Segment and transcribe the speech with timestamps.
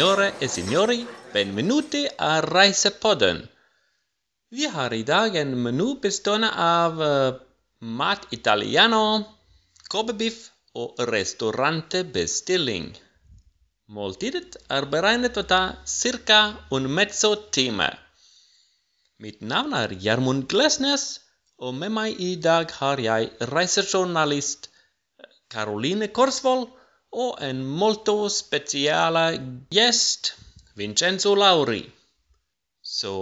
[0.00, 3.38] Signore e signori, benvenuti a Reisepodden.
[4.48, 7.34] Vi har i dag en menu bestående av eh,
[7.98, 9.02] mat italiano,
[9.92, 10.38] kobebiff
[10.72, 12.88] og restaurantbestilling.
[13.92, 16.40] Måltidet er beregnet å ta ca.
[16.70, 17.92] un mezzo time.
[19.18, 21.20] Mitt navn er Gjermund Glesnes,
[21.58, 24.70] og med meg i dag har jeg reisejournalist
[25.52, 26.70] Caroline Korsvold
[27.10, 29.24] og en molto spesiale
[29.74, 30.34] gjest,
[30.78, 31.82] Vincenzo Lauri.
[32.82, 33.14] Så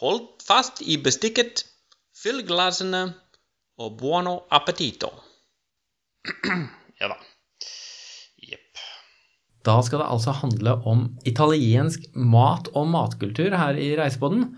[0.00, 1.64] hold fast i bestikket,
[2.16, 3.10] fyll glassene,
[3.80, 5.10] og buono appetito.
[7.00, 7.16] ja da.
[8.44, 8.82] Jepp.
[9.64, 14.50] Da skal det altså handle om italiensk mat og matkultur her i Reiseboden.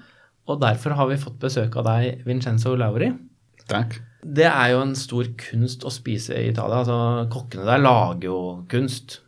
[0.51, 3.13] Og derfor har vi fått besøk av deg, Vincenzo Lauri.
[3.71, 4.01] Takk.
[4.23, 6.83] Det er jo en stor kunst å spise i Italia.
[6.85, 6.99] Altså,
[7.33, 8.39] kokkene der lager jo
[8.71, 9.19] kunst.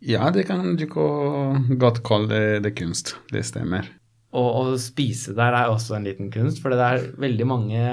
[0.00, 3.16] Ja, det kan du godt kalle det kunst.
[3.32, 3.90] Det stemmer.
[4.36, 7.84] Og å spise der er også en liten kunst, for det er veldig mange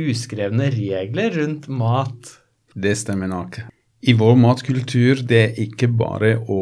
[0.00, 2.32] uskrevne regler rundt mat.
[2.74, 3.60] Det stemmer nok.
[4.04, 6.60] I vår matkultur det er ikke bare å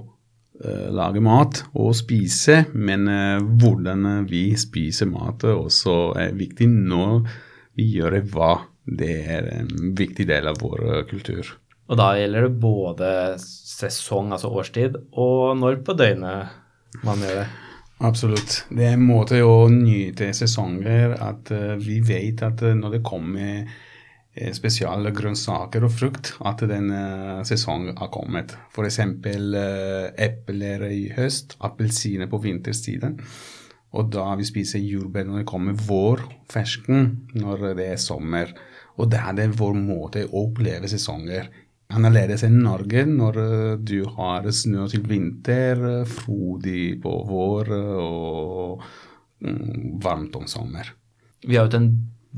[0.00, 7.24] uh, lage mat og spise, men uh, hvordan vi spiser mat også er viktig når
[7.78, 8.54] vi gjør hva.
[8.84, 11.54] Det er en viktig del av vår uh, kultur.
[11.88, 17.48] Og da gjelder det både sesong, altså årstid, og når på døgnet man gjør det.
[18.04, 18.58] Absolutt.
[18.74, 23.04] Det er en måte å nyte sesonger at uh, vi vet at uh, når det
[23.06, 23.66] kommer
[24.50, 26.88] spesielle grønnsaker og frukt, at den
[27.46, 28.56] sesongen har kommet.
[28.74, 28.96] F.eks.
[28.98, 33.14] Epler i høst, appelsiner på vinterstiden.
[33.94, 38.50] Og da vi spiser jordbær når det kommer vår, fersken, når det er sommer.
[38.98, 41.50] Og det er det vår måte å oppleve sesonger
[41.92, 43.38] annerledes enn Norge når
[43.86, 48.82] du har snø til vinter, frodig på vår og
[49.44, 50.90] mm, varmt om sommer.
[51.44, 51.94] Vi har jo til en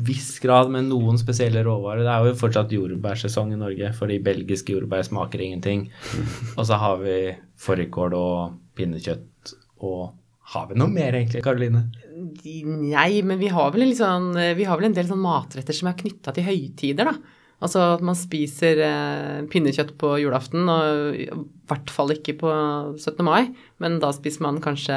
[0.06, 2.04] viss grad med noen spesielle råvarer.
[2.04, 5.86] Det er jo fortsatt jordbærsesong i Norge, fordi belgiske jordbær smaker ingenting.
[6.56, 7.16] Og så har vi
[7.62, 9.54] fårikål og pinnekjøtt
[9.86, 10.10] og
[10.54, 11.88] Har vi noe mer egentlig, Karoline?
[12.46, 15.98] Nei, men vi har vel, sånn, vi har vel en del sånn matretter som er
[15.98, 17.36] knytta til høytider, da.
[17.64, 21.26] Altså at man spiser eh, pinnekjøtt på julaften, og i
[21.70, 22.52] hvert fall ikke på
[22.98, 23.22] 17.
[23.24, 23.48] mai,
[23.80, 24.96] men da spiser man kanskje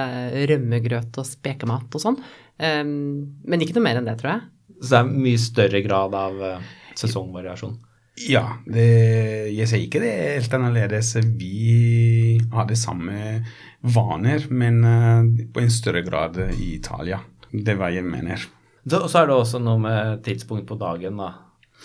[0.52, 2.20] rømmegrøt og spekemat og sånn.
[2.60, 2.92] Um,
[3.48, 4.48] men ikke noe mer enn det, tror jeg.
[4.82, 7.78] Så det er mye større grad av uh, sesongvariasjon?
[8.28, 8.86] Ja, det,
[9.56, 11.14] jeg sier ikke det er helt annerledes.
[11.40, 13.44] Vi har det samme
[13.80, 17.22] vaner, men uh, på en større grad i Italia.
[17.52, 18.44] Det er hva jeg mener.
[18.84, 21.36] Så, så er det også noe med tidspunkt på dagen, da.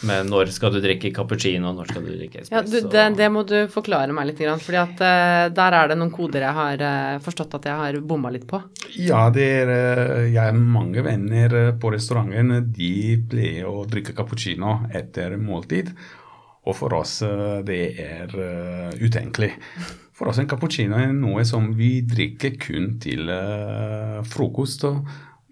[0.03, 2.57] Med når skal du drikke cappuccino, når skal du drikke espresso?
[2.57, 6.11] Ja, du, det, det, må du forklare meg litt, for uh, der er det noen
[6.13, 8.59] koder jeg har uh, forstått at jeg har bomma litt på.
[8.99, 12.73] Ja, det er, uh, jeg har mange venner på restauranten.
[12.75, 12.93] De
[13.31, 15.95] pleier å drikke cappuccino etter måltid.
[16.65, 17.19] Og for oss
[17.69, 18.33] det er
[18.97, 19.51] utenkelig.
[20.15, 23.29] For oss en cappuccino er noe som vi drikker kun til
[24.31, 24.87] frokost.
[24.89, 25.05] og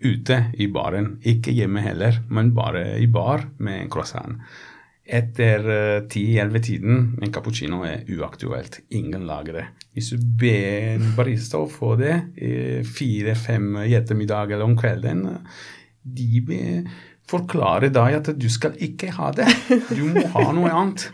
[0.03, 1.17] ute i baren.
[1.29, 4.39] Ikke hjemme heller, men bare i bar med en croissant.
[5.03, 5.67] Etter
[6.11, 8.81] ti-elleve-tiden en cappuccino er uaktuelt.
[8.95, 9.65] Ingen lager det.
[9.93, 12.15] Hvis du ber en barista å få det
[12.89, 15.27] fire-fem i ettermiddag eller om kvelden,
[16.03, 16.45] de
[17.31, 19.49] forklarer deg at du skal ikke ha det.
[19.93, 21.07] Du må ha noe annet.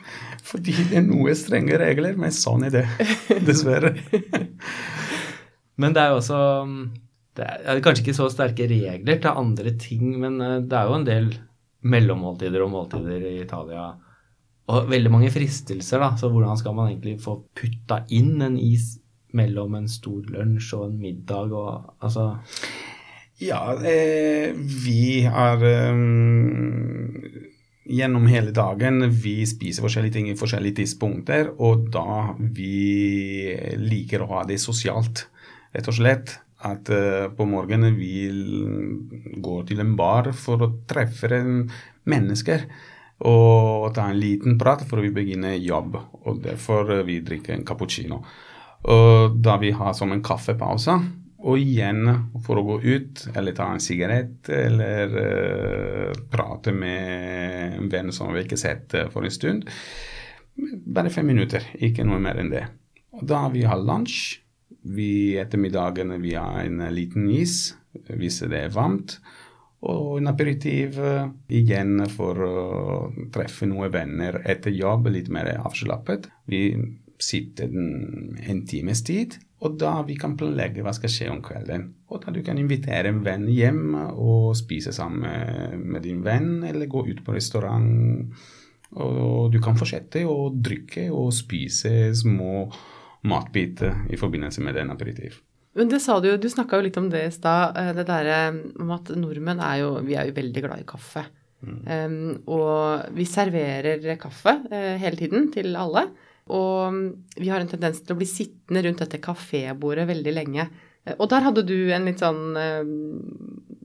[0.48, 2.86] Fordi det er noe strenge regler, men sånn er det.
[3.46, 3.92] Dessverre.
[5.78, 6.40] Men det er jo også
[7.38, 10.96] det er kanskje ikke så sterke regler til andre ting, men eh, det er jo
[10.96, 11.28] en del
[11.86, 13.92] mellommåltider og måltider i Italia.
[14.68, 16.10] Og veldig mange fristelser, da.
[16.18, 18.96] Så hvordan skal man egentlig få putta inn en is
[19.38, 22.30] mellom en stor lunsj og en middag og altså
[23.38, 24.50] Ja, eh,
[24.84, 27.14] vi har um,
[27.84, 34.28] Gjennom hele dagen vi spiser forskjellige ting i forskjellige tidspunkter, og da vi liker å
[34.34, 35.22] ha det sosialt,
[35.72, 36.34] rett og slett
[36.68, 38.26] at uh, på morgenen vi
[39.40, 41.40] går til en bar for å treffe
[42.10, 42.66] mennesker
[43.24, 45.96] og ta en liten prat før vi begynner jobb.
[46.26, 48.20] Og derfor uh, vi drikker en cappuccino.
[48.90, 50.98] Og da vi har som en kaffepause,
[51.38, 52.08] og igjen
[52.42, 58.32] for å gå ut eller ta en sigarett eller uh, prate med en venn som
[58.34, 59.68] vi ikke har sett for en stund.
[60.58, 62.64] Bare fem minutter, ikke noe mer enn det.
[63.14, 64.40] Og da vi har lunsj
[64.88, 67.74] vi ettermiddagen vi har en liten is
[68.08, 69.18] hvis det er varmt.
[69.86, 70.98] Og en aperitiv
[71.54, 72.54] igjen for å
[73.34, 76.26] treffe noen venner etter jobb, litt mer avslappet.
[76.50, 76.72] Vi
[77.22, 81.88] sitter en times tid Og da vi kan planlegge hva skal skje om kvelden.
[82.12, 86.90] Og da du kan invitere en venn hjem og spise sammen med din venn, eller
[86.90, 88.30] gå ut på restaurant.
[89.02, 92.68] Og du kan fortsette å drikke og spise små
[93.28, 95.40] matbiter i forbindelse med en aperitiv.
[95.78, 98.06] Men det sa du jo, du snakka jo litt om det i stad, eh, det
[98.08, 98.38] derre
[98.80, 101.26] om at nordmenn er jo Vi er jo veldig glad i kaffe.
[101.58, 101.78] Mm.
[101.90, 106.04] Um, og vi serverer kaffe uh, hele tiden til alle.
[106.48, 107.06] Og mm,
[107.36, 110.68] vi har en tendens til å bli sittende rundt dette kafébordet veldig lenge.
[111.04, 112.82] Eh, og der hadde du en litt sånn uh,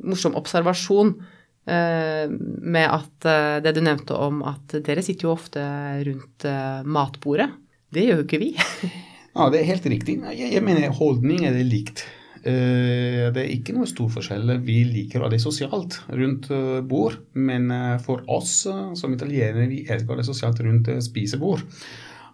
[0.04, 5.64] morsom observasjon uh, med at uh, det du nevnte om at dere sitter jo ofte
[6.08, 6.48] rundt
[6.88, 7.52] matbordet.
[7.94, 8.52] Det gjør jo ikke vi.
[9.38, 10.20] ja, det er helt riktig.
[10.34, 12.08] Jeg, jeg mener holdning er det likt.
[12.44, 14.50] Det er ikke noe stor forskjell.
[14.66, 16.50] Vi liker å ha det sosialt rundt
[16.90, 17.72] bord, men
[18.04, 21.64] for oss som italienere, vi elsker det sosialt rundt spisebord.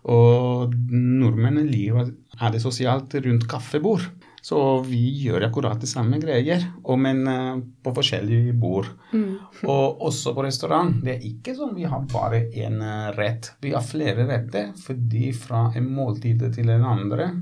[0.07, 2.07] Og nordmenn å
[2.39, 4.07] ha det sosialt rundt kaffebord.
[4.41, 4.57] Så
[4.87, 6.63] vi gjør akkurat det samme greier,
[6.97, 8.87] men uh, på forskjellige bord.
[9.11, 9.33] Mm.
[9.67, 10.95] Og også på restaurant.
[11.03, 13.51] Det er ikke sånn vi har bare én uh, rett.
[13.59, 17.33] Vi har flere retter, fordi fra en måltid til en andre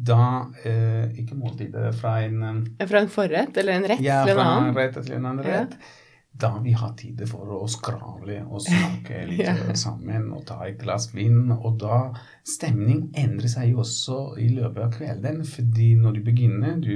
[0.00, 4.40] da eh, Ikke måltid, fra en Fra en forrett eller en rett ja, til en
[4.40, 4.68] annen?
[4.70, 5.74] Ja, fra en rett til en annen rett.
[5.74, 5.96] Ja
[6.32, 9.54] da vi har tid for å skravle og snakke litt ja.
[9.78, 11.50] sammen og ta et glass vin.
[11.52, 12.02] Og da
[12.46, 16.94] stemning endrer seg også i løpet av kvelden, fordi når du begynner du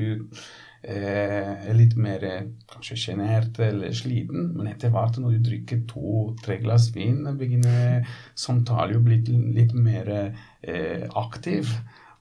[0.84, 2.24] eh, er litt mer
[2.70, 8.06] kanskje sjenert eller sliten, men etter hvert når du drikker to-tre glass vin, begynner
[8.38, 9.20] samtalen å bli
[9.58, 11.74] litt mer eh, aktiv.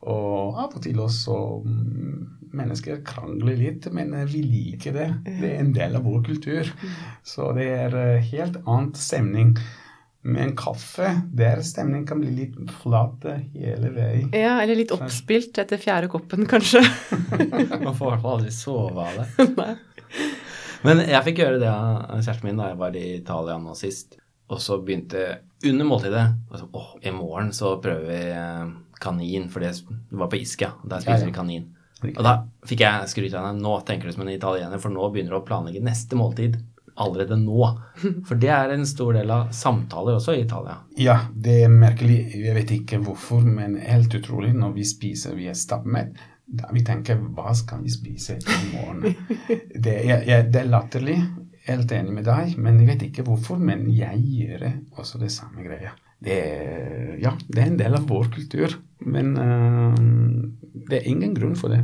[0.03, 5.07] Og av og til også mm, mennesker krangler litt, men vi liker det.
[5.27, 6.69] Det er en del av vår kultur.
[7.25, 9.55] Så det er eh, helt annet stemning.
[10.23, 14.29] Med en kaffe, der stemningen kan bli litt flat hele veien.
[14.31, 16.79] Ja, eller litt oppspilt etter fjerde koppen, kanskje.
[17.83, 19.67] Man får i hvert fall aldri sove av det.
[20.87, 24.15] Men jeg fikk gjøre det av kjæresten min da jeg var i Italia nå sist.
[24.51, 25.25] Og så begynte
[25.63, 28.73] under måltidet altså, Å, i morgen så prøver vi eh,
[29.03, 29.73] kanin, for det
[30.11, 30.73] var på Ischia.
[30.87, 31.71] Der spiser vi kanin.
[32.11, 32.35] Og da
[32.67, 33.63] fikk jeg skryt av henne.
[33.63, 36.59] Nå tenker du som en italiener, for nå begynner du å planlegge neste måltid
[36.95, 37.69] allerede nå.
[38.27, 40.77] For det er en stor del av samtaler også i Italia.
[40.99, 42.19] Ja, det er merkelig.
[42.37, 46.13] Jeg vet ikke hvorfor, men helt utrolig når vi spiser vi er stappmett.
[46.43, 49.15] Da vi tenker hva skal vi spise i morgen?
[49.83, 51.17] Det, jeg, jeg, det er latterlig.
[51.63, 53.61] Helt enig med deg, men jeg vet ikke hvorfor.
[53.63, 54.67] Men jeg gjør
[54.99, 55.95] også det samme greia.
[56.23, 58.75] Det er, ja, det er en del av vår kultur.
[59.03, 59.95] Men uh,
[60.73, 61.83] det er ingen grunn for det.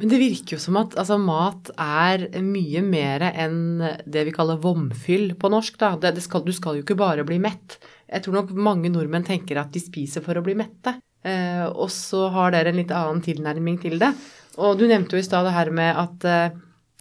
[0.00, 4.60] Men det virker jo som at altså, mat er mye mer enn det vi kaller
[4.62, 5.76] vomfyll på norsk.
[6.00, 7.76] Det, det skal, du skal jo ikke bare bli mett.
[8.08, 10.96] Jeg tror nok mange nordmenn tenker at de spiser for å bli mette.
[11.26, 14.14] Eh, og så har dere en litt annen tilnærming til det.
[14.62, 16.58] Og du nevnte jo i stad det her med at, eh,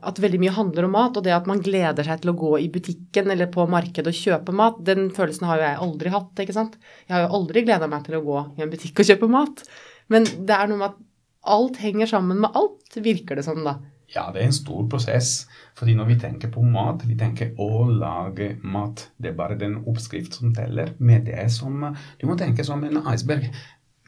[0.09, 2.53] at veldig mye handler om mat, og det at man gleder seg til å gå
[2.59, 6.33] i butikken eller på markedet og kjøpe mat, den følelsen har jo jeg aldri hatt,
[6.43, 6.79] ikke sant.
[7.07, 9.63] Jeg har jo aldri gleda meg til å gå i en butikk og kjøpe mat.
[10.09, 11.05] Men det er noe med at
[11.51, 13.79] alt henger sammen med alt, virker det som, da.
[14.09, 15.47] Ja, det er en stor prosess.
[15.77, 19.05] Fordi når vi tenker på mat, vi tenker å lage mat.
[19.21, 20.95] Det er bare den oppskrift som teller.
[20.97, 21.83] Med det som
[22.17, 23.51] Du må tenke som en iceberg.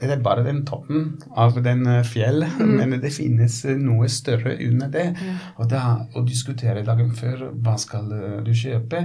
[0.01, 2.71] Det er bare den toppen av den eh, fjell, mm.
[2.79, 5.12] men det finnes eh, noe større under det.
[5.13, 5.36] Ja.
[5.62, 5.83] Og da
[6.17, 9.03] å diskutere dagen før hva skal eh, du kjøpe,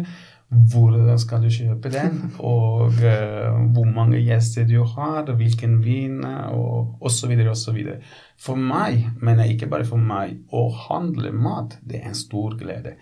[0.48, 7.02] hvordan skal du kjøpe den, og uh, hvor mange gjester du har, hvilken vin, og
[7.02, 7.32] osv.
[7.50, 7.80] osv.
[8.38, 12.94] For meg, men ikke bare for meg, å handle mat, det er en stor glede.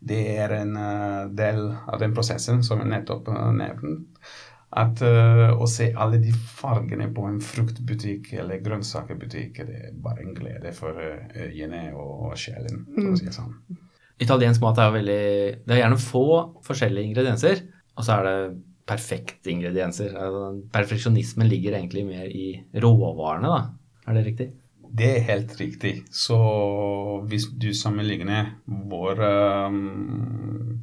[0.00, 4.06] Det er en uh, del av den prosessen som jeg nettopp uh, nevnte.
[4.78, 10.26] At uh, å se alle de fargene på en fruktbutikk eller grønnsakerbutikk, det er bare
[10.26, 13.54] en glede for øyene og sjelen, for å si det sånn.
[14.18, 15.22] Italiensk mat er jo veldig
[15.64, 16.24] Det er gjerne få
[16.66, 17.62] forskjellige ingredienser,
[17.98, 18.38] og så er det
[18.88, 20.14] perfekte ingredienser.
[20.16, 22.48] Altså, perfeksjonismen ligger egentlig mer i
[22.82, 23.60] råvarene, da.
[24.08, 24.48] Er det riktig?
[24.98, 25.92] Det er helt riktig.
[26.10, 26.38] Så
[27.28, 29.32] hvis du sammenligner våre,
[29.68, 30.80] um,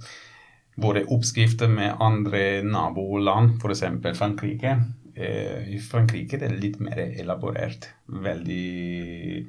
[0.77, 3.83] våre oppskrifter med andre naboland, f.eks.
[4.19, 4.75] Frankrike
[5.15, 7.89] eh, I Frankrike det er det litt mer elaborert.
[8.05, 9.47] Veldig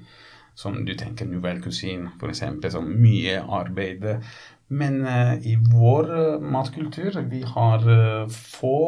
[0.57, 2.43] som du tenker nouvelle cuisine, f.eks.
[2.73, 4.07] Som mye arbeid.
[4.73, 8.79] Men uh, i vår uh, matkultur vi har uh, få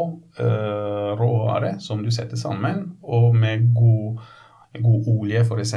[1.19, 4.21] råvarer som du setter sammen, og med god,
[4.79, 5.75] god olje, f.eks.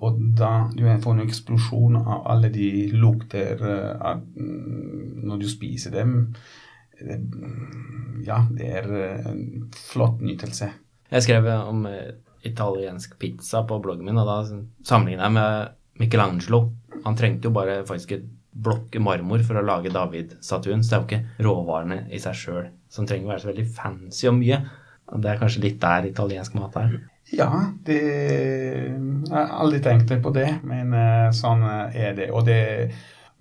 [0.00, 5.94] Og da du får en eksplosjon av alle de lukter av, mm, når du spiser
[5.98, 6.20] dem.
[8.24, 8.86] Ja, det er
[9.28, 10.70] en flott nytelse.
[11.10, 11.84] Jeg skrev om
[12.46, 14.38] italiensk pizza på bloggen min, og da
[14.86, 16.62] sammenligna jeg med Michelangelo.
[17.04, 18.26] Han trengte jo bare faktisk et
[18.56, 22.70] blokk marmor for å lage David-statuen, så det er jo ikke råvarene i seg sjøl
[22.92, 24.62] som trenger å være så veldig fancy og mye.
[25.12, 26.96] Og det er kanskje litt der italiensk mat er.
[27.34, 27.50] Ja,
[27.86, 32.30] det Jeg har aldri tenkt på det, men eh, sånn eh, er det.
[32.46, 32.60] Det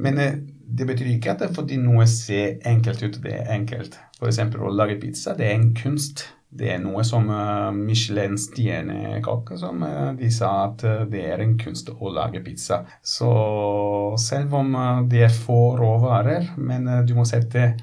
[0.01, 3.53] men eh, det betyr ikke at det er fordi noe ser enkelt ut, det er
[3.55, 3.97] enkelt.
[4.17, 4.41] F.eks.
[4.57, 6.25] å lage pizza, det er en kunst.
[6.55, 9.83] Det er noe som uh, Michelin-stjernekokk som
[10.19, 12.83] de sa at uh, det er en kunst å lage pizza.
[13.03, 13.29] Så
[14.21, 14.71] selv om
[15.11, 17.73] det er få råvarer, men du må sette,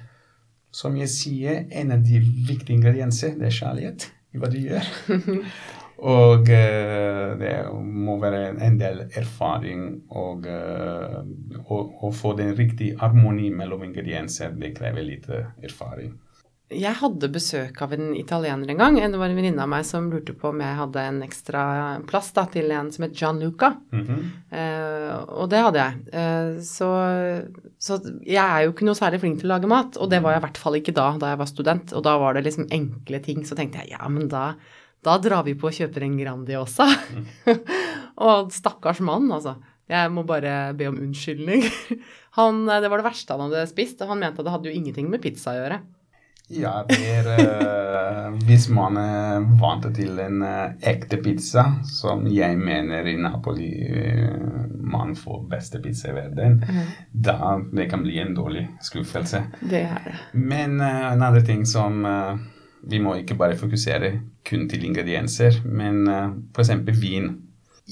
[0.73, 4.91] som jeg sier, en av de viktige ingrediensene, det er kjærlighet i hva du gjør.
[6.13, 14.57] Og det må være en del erfaring og å, få den riktige harmoni mellom ingredienser.
[14.59, 16.17] Det krever litt erfaring.
[16.73, 18.99] Jeg hadde besøk av en italiener en gang.
[18.99, 21.63] Det var en venninne av meg som lurte på om jeg hadde en ekstra
[22.09, 23.75] plass da, til en som het Gianluca.
[23.93, 24.29] Mm -hmm.
[24.59, 25.95] eh, og det hadde jeg.
[26.13, 26.89] Eh, så,
[27.79, 29.97] så, jeg er jo ikke noe særlig flink til å lage mat.
[29.97, 31.93] Og det var jeg i hvert fall ikke da, da jeg var student.
[31.93, 33.45] Og da var det liksom enkle ting.
[33.47, 34.55] Så tenkte jeg ja, men da
[35.03, 36.87] da drar vi på og kjøper en Grandiosa.
[36.87, 37.59] Mm.
[38.29, 39.57] og stakkars mann, altså.
[39.91, 41.67] Jeg må bare be om unnskyldning.
[42.39, 44.79] Han, det var det verste han hadde spist, og han mente at det hadde jo
[44.79, 45.83] ingenting med pizza å gjøre.
[46.53, 53.09] Ja, er uh, Hvis man er vant til en uh, ekte pizza, som jeg mener
[53.09, 56.91] i Napoli uh, man får beste pizza i verden, mm.
[57.13, 59.47] da det kan bli en dårlig skuffelse.
[59.61, 60.17] Det er det.
[60.37, 62.05] Men en annen ting som
[62.83, 64.13] vi må ikke bare fokusere
[64.49, 66.73] kun til ingredienser, men uh, f.eks.
[66.99, 67.31] vin.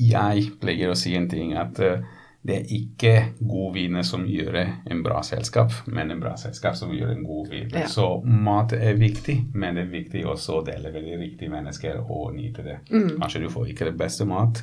[0.00, 2.02] Jeg pleier å si en ting at uh,
[2.42, 6.92] det er ikke god vin som gjør en bra selskap, men en bra selskap som
[6.94, 7.66] gjør en god vin.
[7.74, 7.84] Ja.
[7.90, 12.00] Så mat er viktig, men det er viktig også å dele med de riktige mennesker
[12.00, 12.78] og nyte det.
[12.88, 13.18] Mm.
[13.18, 14.62] Kanskje du får ikke det beste mat,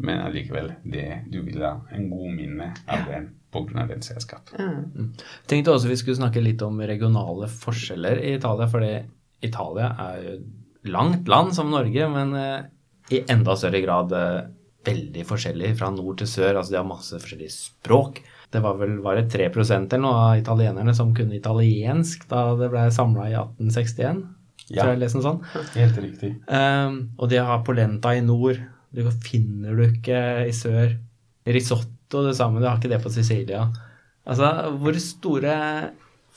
[0.00, 3.06] men allikevel det du vil ha en god minne av ja.
[3.10, 3.84] den pga.
[3.90, 4.48] den selskap.
[4.56, 5.12] Mm.
[5.50, 8.68] Tenkte også vi skulle snakke litt om regionale forskjeller i Italia.
[8.68, 8.94] fordi
[9.44, 10.38] Italia er jo
[10.88, 12.64] langt land som Norge, men eh,
[13.10, 14.40] i enda større grad eh,
[14.86, 16.56] veldig forskjellig fra nord til sør.
[16.56, 18.20] Altså de har masse forskjellige språk.
[18.50, 22.88] Det var vel bare 3 eller noe av italienerne som kunne italiensk da det ble
[22.94, 24.24] samla i 1861.
[24.70, 25.40] Ja, tror jeg leste sånn.
[25.78, 26.32] helt riktig.
[26.46, 28.60] Um, og de har polenta i nord.
[28.90, 30.96] Det finner du ikke i sør.
[31.46, 33.64] Risotto det samme, du har ikke det på Sicilia.
[34.26, 35.54] Altså, hvor store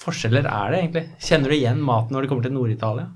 [0.04, 1.04] forskjeller er det egentlig?
[1.22, 3.10] Kjenner du igjen maten når det kommer til Nord-Italia?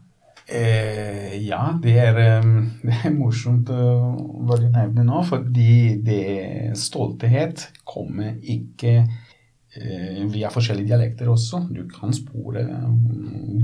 [0.48, 2.18] Eh, ja, det er,
[2.88, 4.16] det er morsomt uh,
[4.48, 11.66] hva du nevner nå, fordi det stolthet kommer ikke eh, via forskjellige dialekter også.
[11.68, 12.92] Du kan spore uh,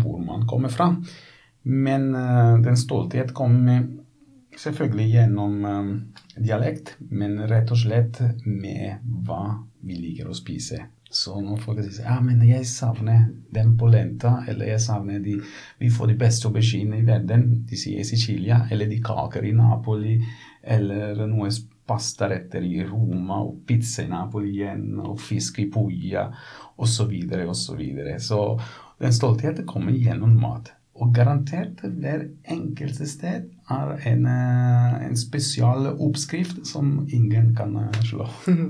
[0.02, 0.92] hvor man kommer fra.
[1.64, 2.10] Men
[2.60, 3.86] den stolthet kommer
[4.60, 5.54] selvfølgelig gjennom
[6.36, 9.46] dialekt, men rett og slett med hva
[9.80, 10.82] vi liker å spise.
[11.14, 15.36] Så når folk sier ja, men jeg savner den polenta, eller jeg savner de
[15.80, 17.46] Vi får de beste auberginene i verden.
[17.70, 20.18] De sier i Sicilia, eller de kaker i Napoli,
[20.64, 21.52] eller noe
[21.86, 26.30] pastaretter i Roma, og pizza i Napoli igjen, og fisk i Puglia,
[26.78, 27.54] osv., osv.
[27.60, 28.18] Så, videre.
[28.20, 28.40] så
[29.04, 30.72] den stoltheten kommer gjennom mat.
[30.94, 38.02] Og garantert hver enkelte sted er en, eh, en spesial oppskrift som ingen kan eh,
[38.06, 38.30] slå.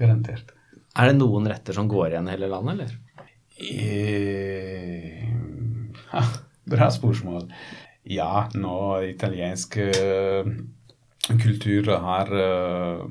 [0.00, 0.54] garantert.
[0.94, 2.90] Er det noen retter som går igjen i hele landet, eller?
[3.58, 5.24] Eh,
[6.74, 7.48] bra spørsmål.
[8.04, 10.44] Ja, nå italiensk uh,
[11.40, 13.04] kultur har uh,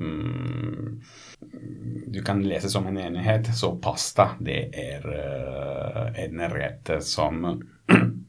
[2.14, 7.42] Du kan lese som en enighet, så pasta det er uh, en rett som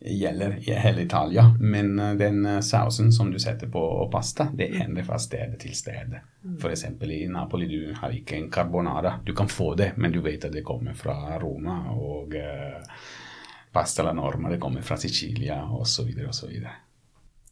[0.00, 1.56] gjelder i hele Italia.
[1.60, 5.74] Men eh, den eh, sausen som du setter på pasta, det endrer fra sted til
[5.74, 6.18] sted.
[6.58, 6.84] F.eks.
[7.02, 9.18] i Napoli du har ikke en carbonara.
[9.24, 11.80] Du kan få det, men du vet at det kommer fra Roma.
[11.92, 13.00] Og uh,
[13.72, 16.14] pasta la norma, det kommer fra Sicilia, osv.
[16.28, 16.54] osv.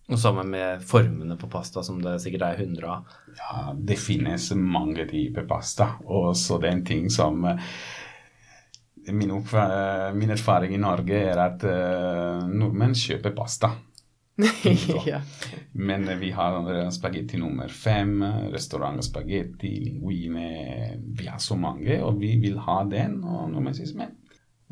[0.06, 3.14] Og sammen med formene på pasta, som det sikkert er 100 av?
[3.36, 5.96] Ja, det finnes mange typer pasta.
[6.06, 7.72] Og så det er en ting som uh,
[9.12, 9.32] min,
[10.14, 13.72] min, erfaring i Norge er at uh, nordmenn kjøper pasta.
[15.06, 15.20] ja.
[15.72, 18.18] Men vi har spagetti nummer fem,
[18.52, 23.22] restaurantspagetti, linguine Vi har så mange, og vi vil ha den.
[23.24, 24.14] Og nordmenn sier men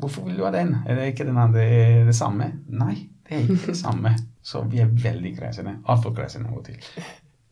[0.01, 0.75] hvorfor vil du ha den?
[0.85, 1.65] Er det ikke den andre
[2.07, 2.51] det samme?
[2.67, 4.15] Nei, det er ikke det samme.
[4.45, 5.79] Så vi er veldig kresne.
[5.89, 6.77] Altfor kresne av og til.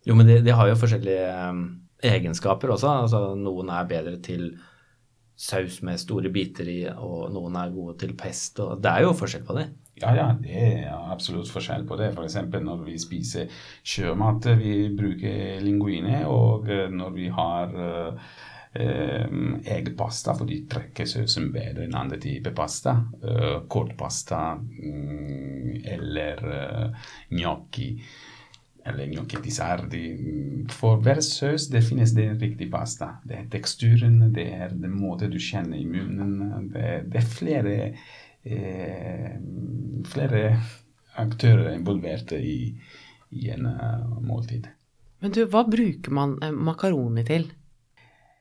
[0.06, 1.63] Jo, men de, de har jo forskjellige um,
[2.04, 2.92] egenskaper også.
[3.06, 4.52] Altså, noen er bedre til
[5.36, 8.74] saus med store biter i, og noen er gode til pesto.
[8.80, 9.68] Det er jo forskjell på det.
[10.02, 12.12] Ja, ja, det er absolutt forskjell på det.
[12.13, 12.40] F.eks.
[12.66, 13.52] når vi spiser
[13.86, 18.34] sjømat, vi bruker linguine, og eh, når vi har eh,
[18.74, 22.96] eggpasta, for de trekker sausen bedre enn andre typer pasta.
[23.22, 27.92] Uh, kortpasta mm, eller uh, gnocchi
[28.86, 30.04] eller gnocchi di sardi.
[30.72, 33.18] For hver saus det finnes det en riktig pasta.
[33.24, 36.70] Det er teksturen, det er den måten du kjenner i munnen.
[36.74, 37.78] Det er flere,
[38.44, 39.34] eh,
[40.12, 40.44] flere
[41.20, 42.74] aktører involvert i,
[43.32, 44.68] i en uh, måltid.
[45.24, 47.48] Men du, hva bruker man eh, makaroni til?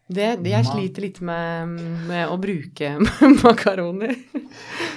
[0.06, 1.76] Det, det jeg sliter litt med,
[2.08, 2.96] med å bruke
[3.46, 4.10] makaroni.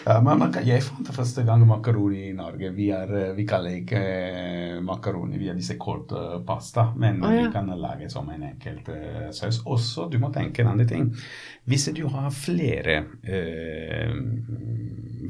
[0.06, 2.72] Ja, men jeg fant første gang makaroni i Norge.
[2.76, 7.32] Vi, er, eh, vi kaller ikke eh, makaroni, vi har disse korte pasta, men oh,
[7.34, 7.46] ja.
[7.46, 9.62] vi kan lage som en enkelt uh, saus.
[9.66, 11.08] Også, du må tenke en annen ting.
[11.70, 14.18] Hvis du har flere uh,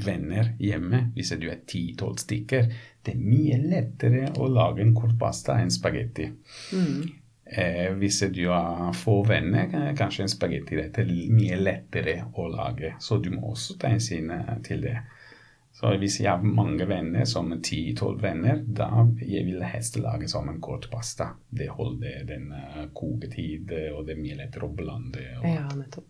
[0.08, 2.72] venner hjemme, hvis du er 10-12 stykker,
[3.06, 6.32] det er mye lettere å lage en kort pasta enn spagetti.
[7.46, 12.96] Eh, hvis du har få venner, kan- kanskje en spagettirett er mye lettere å lage.
[13.00, 14.96] Så du må også ta hensyn eh, til det.
[15.76, 18.88] Så hvis jeg har mange venner, som 10-12 venner, da
[19.22, 21.34] jeg vil helst lage som en kort pasta.
[21.52, 25.26] Det holder den uh, koketid, eh, og det er mye lettere å blande.
[25.42, 26.08] Og, Ja, nettopp.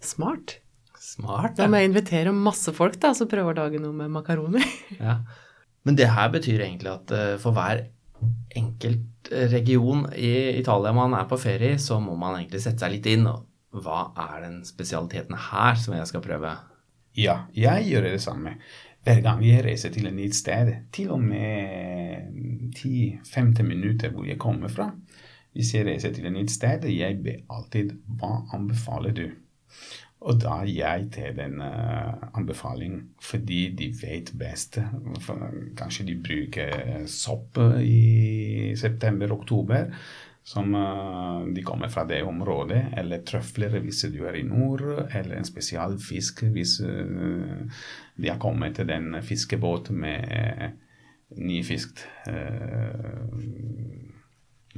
[0.00, 0.56] Smart.
[0.98, 1.54] Smart.
[1.58, 4.64] Da må jeg invitere masse folk da, som prøver å lage noe med makaroni.
[4.98, 5.18] Ja.
[5.84, 7.84] Men det her betyr egentlig at eh, for hver
[8.56, 12.96] enkelt eh, region i Italia man er på ferie, så må man egentlig sette seg
[12.96, 13.28] litt inn.
[13.74, 16.54] Hva er den spesialiteten her som jeg skal prøve?
[17.18, 18.56] Ja, jeg gjør det samme.
[19.04, 22.30] Hver gang jeg reiser til et nytt sted, til og med
[22.74, 24.88] 10-15 minutter hvor jeg kommer fra,
[25.54, 29.26] hvis jeg reiser til et nytt sted, jeg ber alltid hva anbefaler du?
[30.24, 34.78] Og da jeg til den eh, anbefaling, fordi de vet best.
[35.76, 39.90] Kanskje de bruker sopp i september-oktober,
[40.44, 45.36] som eh, de kommer fra det området, eller trøfler hvis du er i nord, eller
[45.36, 47.84] en spesialfisk hvis eh,
[48.16, 50.80] de har kommet til den fiskebåt med
[51.36, 52.06] nyfiskt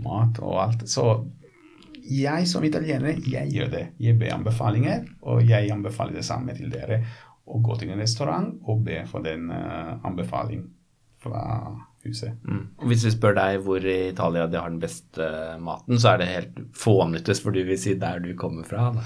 [0.02, 0.88] mat og alt.
[0.88, 1.04] Så
[2.10, 3.84] jeg som italiener, jeg gjør det.
[4.02, 7.02] Jeg ber anbefalinger, og jeg anbefaler det samme til dere.
[7.46, 10.64] Å gå til en restaurant og be for den uh, anbefaling
[11.22, 11.42] fra
[12.06, 12.36] huset.
[12.46, 12.64] Mm.
[12.90, 15.26] Hvis vi spør deg hvor i Italia de har den beste
[15.62, 18.90] maten, så er det helt fånyttes, for du vil si der du kommer fra.
[18.96, 19.04] Da.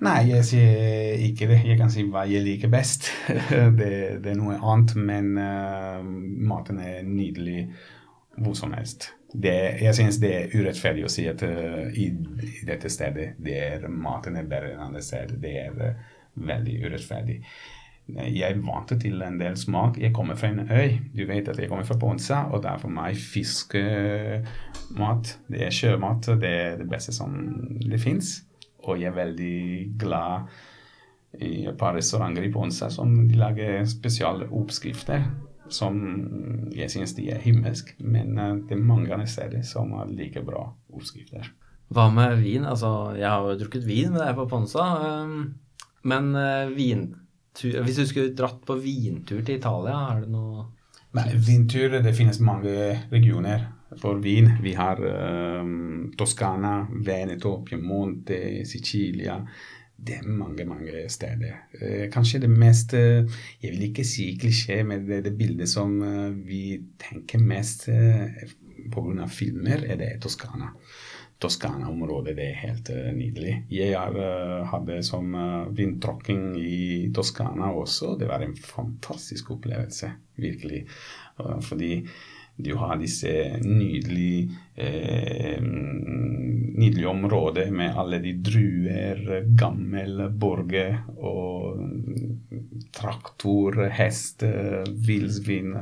[0.00, 1.60] Nei, jeg sier ikke det.
[1.68, 3.10] Jeg kan si hva jeg liker best.
[3.80, 3.92] det,
[4.24, 6.00] det er noe annet, men uh,
[6.50, 7.66] maten er nydelig
[8.40, 9.10] hvor som helst.
[9.32, 13.58] Det, jeg synes det er urettferdig å si at uh, i, i dette stedet det
[13.58, 15.36] er, maten er bedre enn andre steder.
[15.38, 15.94] Det er uh,
[16.34, 17.38] veldig urettferdig.
[18.10, 19.98] Jeg er vant til en del smak.
[20.02, 20.98] Jeg kommer fra en øy.
[21.14, 24.44] Du vet at jeg kommer fra Ponsa, og det er for meg fiskemat.
[25.46, 26.26] Det er sjømat.
[26.42, 27.30] Det er det beste som
[27.84, 28.26] det fins.
[28.82, 29.60] Og jeg er veldig
[30.00, 30.50] glad
[31.38, 35.22] i et par restauranter i Ponsa som de lager spesiale oppskrifter.
[35.70, 35.98] Som
[36.74, 40.66] jeg syns de er himmelsk, men eh, det er mange steder som har like bra
[40.92, 41.52] oppskrifter.
[41.90, 42.66] Hva med vin?
[42.70, 44.84] Altså, jeg har jo drukket vin med deg på Ponsa,
[46.06, 50.68] men øh, vintur Hvis du skulle dratt på vintur til Italia, er det noe
[51.18, 52.70] Nei, vintur, det finnes mange
[53.10, 53.64] regioner
[53.98, 54.46] for vin.
[54.62, 59.40] Vi har um, Toskana, Veneto, Piemonte, Sicilia.
[60.00, 61.66] Det er mange, mange steder.
[61.76, 63.28] Eh, kanskje det mest eh,
[63.60, 66.62] Jeg vil ikke si klisjé, men det, det bildet som eh, vi
[67.00, 67.88] tenker mest
[68.90, 69.26] pga.
[69.28, 70.72] filmer, er det Toskana.
[71.40, 73.54] Toskana-området det er helt nydelig.
[73.72, 75.36] Jeg eh, hadde som
[75.76, 78.16] vindtråkking i Toskana også.
[78.20, 80.86] Det var en fantastisk opplevelse, virkelig.
[81.64, 81.94] Fordi
[82.64, 83.32] du har disse
[83.64, 85.60] nydelige eh,
[86.80, 91.80] nydelige områder med alle de druer, gammel borger og
[92.96, 94.44] traktor, hest,
[95.06, 95.74] villsvin.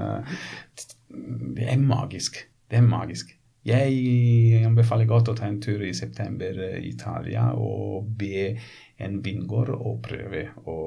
[1.55, 2.41] Det er magisk.
[2.69, 3.35] Det er magisk.
[3.69, 8.55] Jeg anbefaler godt å ta en tur i september i Italia og be
[9.03, 10.79] en vingård å prøve å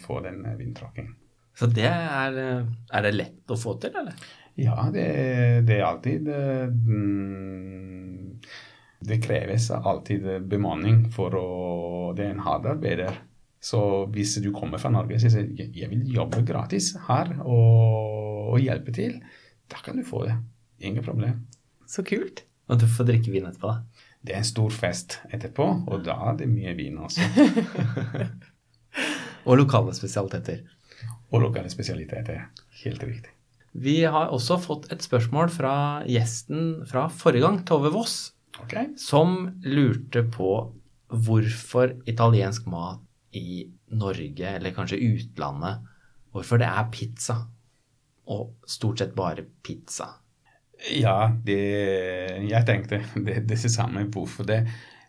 [0.00, 1.12] få den vindtråkken.
[1.54, 4.16] Så det er Er det lett å få til, eller?
[4.54, 5.08] Ja, det,
[5.66, 6.28] det er alltid
[6.70, 8.36] mm,
[9.02, 11.48] Det kreves alltid bemanning for å
[12.14, 13.18] Det er en hard arbeider.
[13.64, 13.80] Så
[14.12, 18.92] hvis du kommer fra Norge og sier jeg vil jobbe gratis her og, og hjelpe
[18.94, 19.16] til,
[19.72, 20.36] da kan du få det.
[20.84, 21.46] Ingen problem.
[21.88, 22.44] Så kult.
[22.68, 24.08] Og du får drikke vin etterpå, da.
[24.24, 27.24] det er en stor fest etterpå, og da er det mye vin også.
[29.44, 30.62] Og lokale spesialiteter.
[31.32, 32.46] Og lokale spesialiteter.
[32.84, 33.32] Helt riktig.
[33.74, 35.74] Vi har også fått et spørsmål fra
[36.06, 38.92] gjesten fra forrige gang, Tove Voss, okay.
[39.00, 40.50] som lurte på
[41.14, 43.02] hvorfor italiensk mat
[43.34, 43.64] i
[43.98, 45.82] Norge, eller kanskje utlandet,
[46.34, 47.40] hvorfor det er pizza.
[48.30, 50.06] Og stort sett bare pizza.
[50.94, 51.60] Ja, det,
[52.46, 54.62] jeg tenkte det, det samme hvorfor det.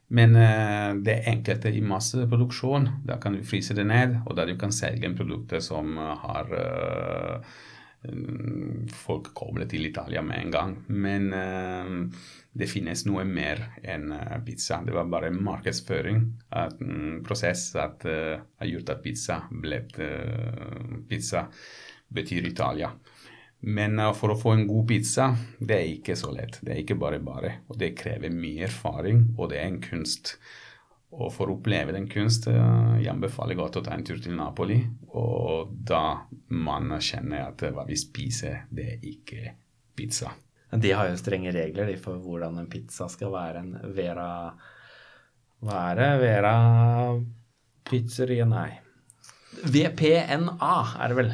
[0.09, 2.89] Men uh, det er enkelte i masseproduksjon.
[3.05, 6.49] Da kan du fryse det ned, og da du kan selge en produkt som har
[6.49, 7.47] mm,
[8.93, 10.75] folk koblet til Italia med en gang.
[10.87, 14.79] Men uh, det finnes noe mer enn eh, pizza.
[14.85, 16.21] Det var bare markedsføring,
[16.55, 21.43] at, en prosess, at uh, har gjort at pizza ble uh, Pizza
[22.15, 22.93] betyr Italia.
[23.67, 26.61] Men uh, for å få en god pizza, det er ikke så lett.
[26.63, 27.57] Det er ikke bare bare.
[27.67, 30.37] Og det krever mye erfaring, og det er en kunst.
[31.15, 34.35] Og for å oppleve den kunst, uh, jeg anbefaler godt å ta en tur til
[34.35, 34.81] Napoli.
[35.15, 39.53] Og da man kjenner at uh, hva vi spiser, det er ikke
[39.95, 40.33] pizza.
[40.75, 43.63] De har jo strenge regler for hvordan en pizza skal være.
[43.63, 44.27] En Vera
[45.63, 46.09] Hva er det?
[46.19, 46.55] Vera
[47.85, 48.71] Pizzeria Nei.
[49.63, 51.31] VPNA er det vel?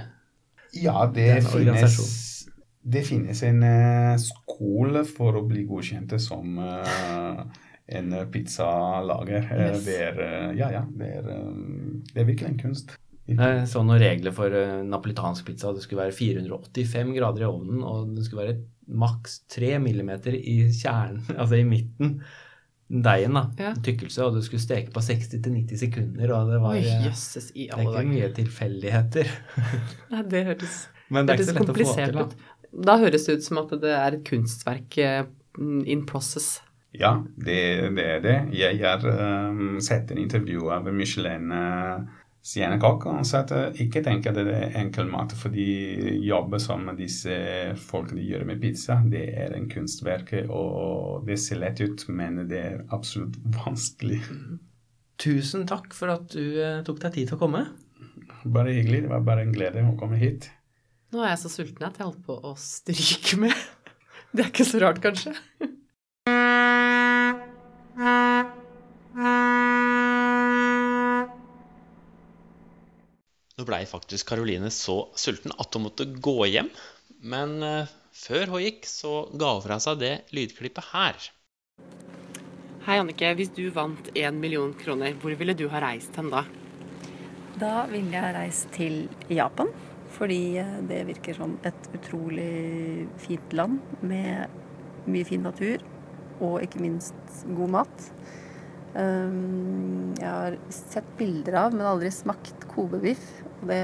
[0.78, 1.96] Ja, det, Det finnes,
[2.82, 7.42] det finnes en eh, skole for å bli godkjent som eh,
[7.88, 9.48] en pizzalager.
[9.52, 9.86] Eh, Yes.
[9.86, 12.98] Det er, eh, ja, ja, det er, eh, det er virkelig en kunst.
[13.32, 15.72] Jeg så noen regler for eh, napolitansk pizza.
[15.74, 20.66] Det skulle være 485 grader i ovnen, og det skulle være maks 3 millimeter i
[20.76, 22.22] kjernen, altså i midten.
[22.92, 23.44] Deigen, da.
[23.62, 23.70] Ja.
[23.80, 24.26] Tykkelse.
[24.26, 27.78] Og du skulle steke på 60-90 sekunder, og det var Oi, eh, jøsses i Det
[27.78, 29.30] er ikke mye tilfeldigheter.
[30.12, 32.20] Nei, det hørtes, Men det er ikke hørtes så lett å få komplisert til.
[32.20, 32.58] Da.
[32.92, 35.24] Da høres det ut som at det er et kunstverk eh,
[35.92, 36.58] in process.
[36.92, 37.60] Ja, det,
[37.96, 38.38] det er det.
[38.56, 42.02] Jeg har um, sett en intervju av Michelin uh,
[42.42, 47.32] han sa at uh, ikke tenk at det er enkel mat, fordi jobben som disse
[47.78, 52.60] folkene gjør med pizza, det er en kunstverk, og det ser lett ut, men det
[52.60, 54.20] er absolutt vanskelig.
[55.22, 57.68] Tusen takk for at du eh, tok deg tid til å komme.
[58.42, 59.04] Bare hyggelig.
[59.06, 60.50] Det var bare en glede å komme hit.
[61.14, 63.54] Nå er jeg så sulten at jeg holdt på å stryke med.
[64.34, 65.36] Det er ikke så rart, kanskje.
[67.92, 68.08] Nå
[73.68, 76.70] blei faktisk Karoline så sulten at hun måtte gå hjem.
[77.22, 81.16] Men eh, før hun gikk, så ga hun fra seg det lydklippet her.
[82.88, 83.36] Hei, Annike.
[83.38, 86.42] Hvis du vant én million kroner, hvor ville du ha reist hen da?
[87.62, 89.70] Da ville jeg reist til Japan,
[90.16, 94.48] fordi eh, det virker som et utrolig fint land med
[95.12, 95.91] mye fin natur
[96.42, 98.08] og ikke minst god mat.
[98.92, 103.24] Um, Jeg har sett bilder av, men aldri smakt Kobe-biff.
[103.62, 103.82] Og det,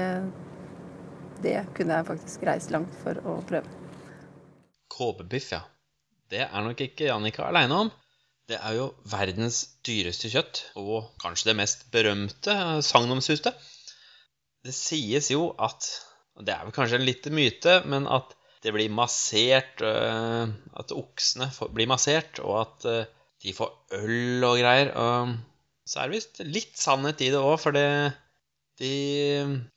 [1.44, 3.78] det kunne jeg faktisk reist langt for å prøve.
[4.92, 5.62] Kåbebiff, ja.
[6.28, 7.90] Det er nok ikke Jannika aleine om.
[8.48, 13.52] Det er jo verdens dyreste kjøtt, og kanskje det mest berømte eh, sagnomsuste.
[14.64, 15.88] Det sies jo at
[16.38, 18.30] og Det er vel kanskje en liten myte, men at
[18.64, 23.04] det blir massert øh, At oksene blir massert, og at øh,
[23.44, 24.90] de får øl og greier.
[24.98, 25.36] Og
[25.86, 27.86] så er det visst litt sannhet i det òg, for det,
[28.82, 28.94] de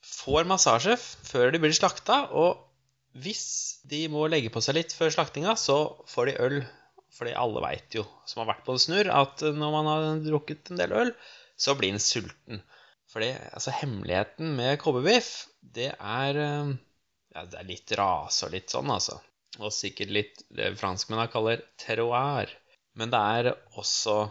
[0.06, 2.24] får massasje før de blir slakta.
[2.34, 2.58] Og
[3.22, 3.46] hvis
[3.92, 6.60] de må legge på seg litt før slaktinga, så får de øl.
[7.12, 10.72] Fordi alle veit jo, som har vært på en snurr, at når man har drukket
[10.72, 11.12] en del øl,
[11.60, 12.62] så blir en sulten.
[13.12, 16.72] Fordi altså, hemmeligheten med kobberbiff, det er eh,
[17.36, 19.18] ja, det er litt rase og litt sånn, altså.
[19.60, 22.52] Og sikkert litt det franskmennene kaller terroir.
[22.98, 24.24] Men det er også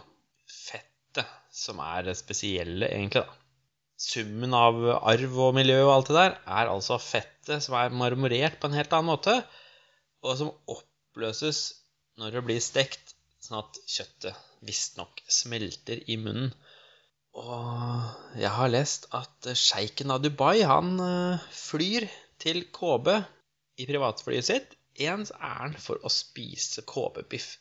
[0.45, 3.37] fettet som er det spesielle, egentlig, da.
[4.01, 8.55] Summen av arv og miljø og alt det der er altså fettet som er marmorert
[8.57, 9.35] på en helt annen måte,
[10.25, 11.59] og som oppløses
[12.17, 16.49] når det blir stekt, sånn at kjøttet visstnok smelter i munnen.
[17.37, 22.09] Og jeg har lest at sjeiken av Dubai, han eh, flyr
[22.41, 23.11] til KB
[23.81, 27.53] i privatflyet sitt ens ærend for å spise KB-biff.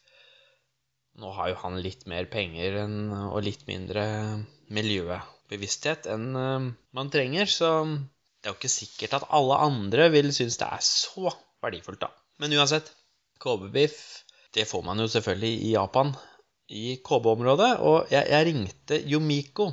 [1.21, 4.05] Nå har jo han litt mer penger og litt mindre
[4.73, 10.31] miljøbevissthet enn eh, man trenger, så det er jo ikke sikkert at alle andre vil
[10.35, 12.11] synes det er så verdifullt, da.
[12.40, 12.88] Men uansett,
[13.43, 13.99] KB-biff,
[14.57, 16.14] det får man jo selvfølgelig i Japan,
[16.71, 19.71] i KB-området, og jeg, jeg ringte Yomiko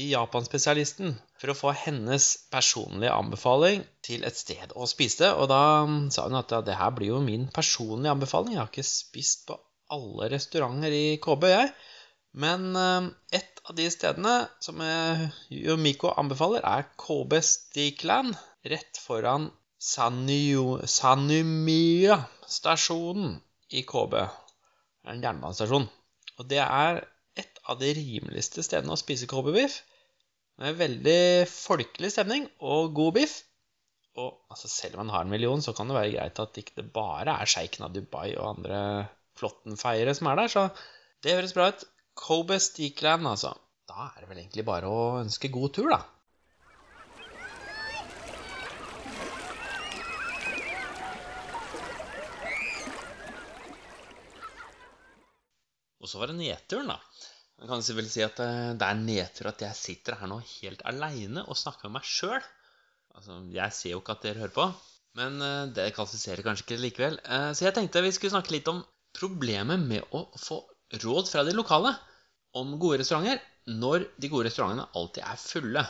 [0.00, 5.62] i Japan-spesialisten for å få hennes personlige anbefaling til et sted å spise og da
[5.86, 8.52] mm, sa hun at ja, det her blir jo min personlige anbefaling.
[8.56, 9.54] Jeg har ikke spist på
[9.94, 11.68] alle restauranter i KB, jeg.
[12.38, 13.02] Men eh,
[13.38, 14.76] et av de stedene som
[15.52, 18.30] Yomiko anbefaler, er KB Stikland.
[18.68, 19.44] Rett foran
[19.78, 23.38] Sanyo, Sanumia-stasjonen
[23.70, 24.14] i KB.
[24.18, 25.86] Det er en jernbanestasjon.
[26.38, 27.06] Og det er
[27.38, 29.82] et av de rimeligste stedene å spise KB-biff.
[30.58, 33.34] Med veldig folkelig stemning og god biff.
[34.18, 36.80] Og altså, selv om man har en million, så kan det være greit at ikke
[36.80, 38.80] det bare er sjeiken av Dubai og andre
[39.38, 40.50] flåttenfeiere som er der.
[40.50, 40.64] Så
[41.22, 41.86] det høres bra ut.
[42.18, 43.54] Kobe Steakland, altså.
[43.86, 46.02] Da er det vel egentlig bare å ønske god tur, da.
[56.02, 56.98] Og så var det nedturen, da.
[57.58, 60.84] Man kan vel si at eh, det er nedtur at jeg sitter her nå helt
[60.86, 62.44] aleine og snakker med meg sjøl.
[63.18, 64.66] Altså, jeg ser jo ikke at dere hører på,
[65.18, 67.18] men eh, det kvalifiserer kanskje ikke likevel.
[67.26, 68.84] Eh, Så jeg tenkte vi skulle snakke litt om
[69.18, 70.60] problemet med å få
[71.02, 71.90] råd fra de lokale
[72.56, 75.84] om gode restauranter når de gode restaurantene alltid er fulle.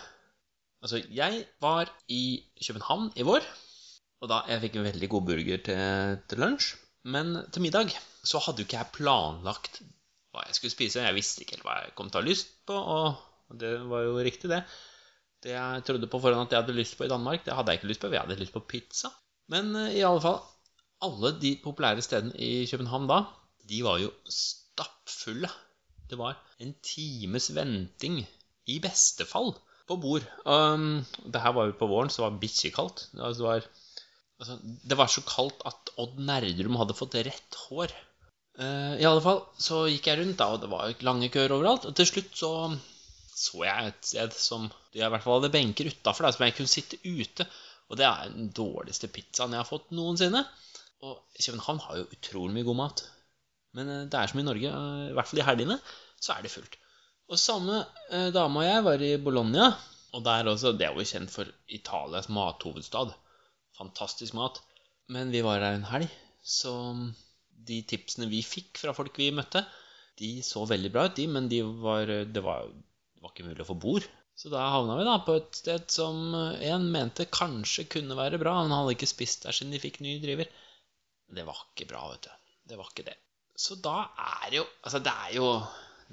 [0.82, 2.22] Altså, jeg var i
[2.64, 3.44] København i vår,
[4.22, 6.72] og da jeg fikk en veldig god burger til, til lunsj.
[7.12, 7.92] Men til middag
[8.26, 9.82] så hadde jo ikke jeg planlagt
[10.34, 11.04] hva jeg skulle spise.
[11.04, 14.04] Jeg visste ikke helt hva jeg kom til å ha lyst på, og det var
[14.04, 14.62] jo riktig, det.
[15.44, 17.80] Det jeg trodde på forhånd at jeg hadde lyst på i Danmark, det hadde jeg
[17.80, 18.10] ikke lyst på.
[18.12, 19.12] Vi hadde lyst på pizza.
[19.52, 20.40] Men eh, i alle fall,
[21.06, 23.22] alle de populære stedene i København da,
[23.70, 25.50] de var jo stappfulle.
[26.08, 28.22] Det var en times venting,
[28.68, 29.54] i beste fall,
[29.88, 30.24] på bord.
[30.44, 33.06] Um, det her var jo på våren, så var bikkjekaldt.
[33.16, 33.68] Altså, det, var,
[34.40, 34.58] altså,
[34.90, 37.94] det var så kaldt at Odd Nerdrum hadde fått rett hår.
[38.58, 41.86] Uh, I alle fall så gikk jeg rundt, da, og det var lange køer overalt.
[41.86, 42.52] Og til slutt så
[43.38, 46.72] så jeg et sted som de i hvert fall hadde benker utafor, som jeg kunne
[46.72, 47.46] sitte ute.
[47.88, 50.42] Og det er den dårligste pizzaen jeg har fått noensinne.
[51.06, 53.04] Og København har jo utrolig mye god mat.
[53.78, 55.78] Men eh, det er som i Norge, eh, i hvert fall i helgene,
[56.18, 56.74] så er det fullt.
[57.28, 57.78] Og samme
[58.10, 59.70] eh, dame og jeg var i Bologna,
[60.16, 63.14] og der også, det er jo kjent for Italias mathovedstad.
[63.78, 64.58] Fantastisk mat.
[65.14, 66.10] Men vi var der en helg,
[66.42, 66.74] så
[67.68, 69.64] de tipsene vi fikk fra folk vi møtte,
[70.18, 73.64] de så veldig bra ut, de, men de var, det, var, det var ikke mulig
[73.64, 74.06] å få bord.
[74.38, 78.54] Så da havna vi da på et sted som en mente kanskje kunne være bra.
[78.60, 80.50] Han hadde ikke spist der siden de fikk ny driver.
[81.34, 82.52] Det var ikke bra, vet du.
[82.70, 83.16] Det var ikke det.
[83.58, 83.96] Så da
[84.44, 85.48] er jo Altså, det er jo,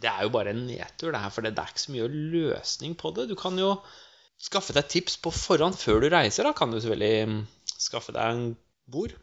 [0.01, 2.97] det er jo bare en nedtur, det her, for det er ikke så mye løsning
[2.97, 3.27] på det.
[3.29, 3.75] Du kan jo
[4.41, 6.49] skaffe deg tips på forhånd før du reiser.
[6.49, 7.45] Da kan du selvfølgelig
[7.77, 8.47] skaffe deg en
[8.89, 9.13] bord.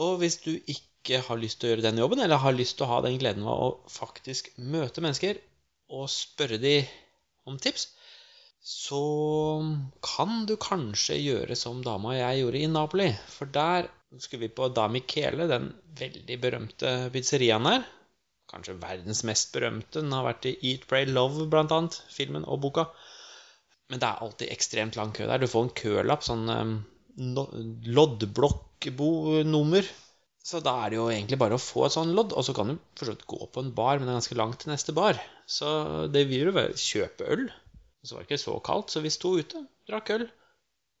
[0.00, 2.86] Og hvis du ikke har lyst til å gjøre den jobben, eller har lyst til
[2.86, 5.38] å ha den gleden av å faktisk møte mennesker
[5.94, 6.88] og spørre dem
[7.46, 7.88] om tips,
[8.66, 9.02] så
[10.02, 13.10] kan du kanskje gjøre som dama jeg gjorde i Napoli.
[13.30, 13.86] For der
[14.18, 17.86] skulle vi på Da Michele, den veldig berømte pizzeriaen her.
[18.50, 20.00] Kanskje verdens mest berømte.
[20.00, 22.00] Den har vært i Eat, Pray, Love, blant annet.
[22.10, 22.88] Filmen og boka.
[23.90, 25.38] Men det er alltid ekstremt lang kø der.
[25.42, 26.76] Du får en kølapp, sånn um,
[27.98, 29.90] loddblokknummer.
[30.46, 32.70] Så da er det jo egentlig bare å få et sånn lodd, og så kan
[32.70, 35.18] du for gå på en bar, men det er ganske langt til neste bar.
[35.50, 35.68] Så
[36.14, 37.48] det vil jo være kjøpe øl.
[38.06, 40.28] Så var det ikke så kaldt, så vi sto ute, drakk øl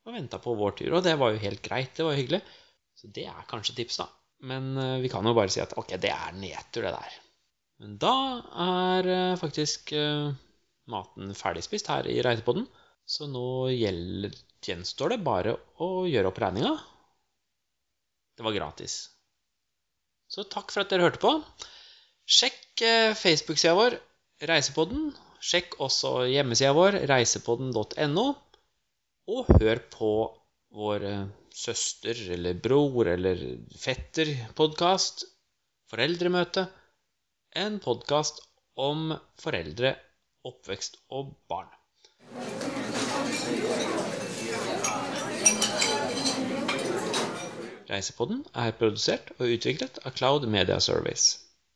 [0.06, 0.96] og venta på vår tur.
[0.98, 2.42] Og det var jo helt greit, det var hyggelig.
[2.98, 4.08] Så det er kanskje tips, da.
[4.46, 7.16] Men uh, vi kan jo bare si at ok, det er nedtur, det der.
[7.82, 8.16] Men da
[8.66, 10.30] er uh, faktisk uh,
[10.90, 12.66] maten ferdigspist her i Reitepodden,
[13.06, 16.72] Så nå gjenstår det bare å gjøre opp regninga.
[18.34, 19.15] Det var gratis.
[20.28, 21.32] Så takk for at dere hørte på.
[22.26, 22.82] Sjekk
[23.18, 23.98] Facebook-sida vår,
[24.50, 25.12] Reisepodden.
[25.46, 28.26] Sjekk også hjemmesida vår, reisepodden.no,
[29.30, 30.10] og hør på
[30.76, 31.06] vår
[31.56, 33.40] søster eller bror eller
[33.80, 35.26] fetter-podkast,
[35.86, 36.66] Foreldremøte,
[37.62, 38.42] en podkast
[38.88, 39.94] om foreldre,
[40.50, 41.70] oppvekst og barn.
[47.96, 51.45] Reisepodden er produsert og utviklet av Cloud Media Service.